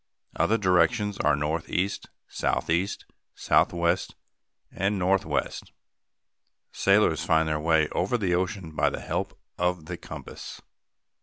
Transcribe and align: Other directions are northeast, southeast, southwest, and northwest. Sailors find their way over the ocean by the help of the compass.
Other 0.35 0.57
directions 0.57 1.19
are 1.19 1.35
northeast, 1.35 2.09
southeast, 2.27 3.05
southwest, 3.35 4.15
and 4.71 4.97
northwest. 4.97 5.71
Sailors 6.71 7.23
find 7.23 7.47
their 7.47 7.59
way 7.59 7.87
over 7.89 8.17
the 8.17 8.33
ocean 8.33 8.71
by 8.75 8.89
the 8.89 8.99
help 8.99 9.37
of 9.59 9.85
the 9.85 9.97
compass. 9.97 10.59